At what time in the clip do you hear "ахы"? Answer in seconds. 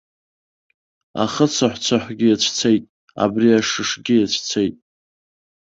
1.23-1.45